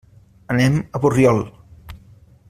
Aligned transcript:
Anem 0.53 0.79
a 0.79 1.01
Borriol. 1.03 1.43